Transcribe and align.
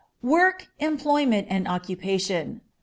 _Work, 0.25 0.65
Employment, 0.79 1.45
and 1.51 1.67
Occupation. 1.67 2.61